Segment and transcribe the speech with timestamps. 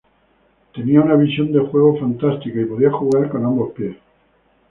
[0.73, 3.95] Tenía una visión de juego fantástica, y podía jugar con ambos pies.